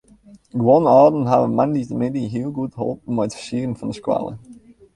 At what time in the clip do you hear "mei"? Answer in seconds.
3.15-3.27